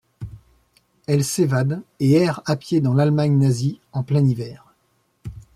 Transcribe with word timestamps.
Elle 1.05 1.23
s'évade 1.23 1.83
et 1.99 2.13
erre 2.13 2.41
à 2.47 2.55
pied 2.55 2.81
dans 2.81 2.95
l'Allemagne 2.95 3.37
nazie 3.37 3.79
en 3.93 4.01
plein 4.01 4.25
hiver. 4.27 4.73